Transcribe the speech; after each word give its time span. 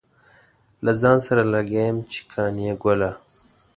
له 0.85 0.91
ځان 1.01 1.17
سره 1.27 1.43
لګيا 1.53 1.85
يم 1.89 1.97
چې 2.11 2.19
قانع 2.31 2.71
ګله. 2.83 3.11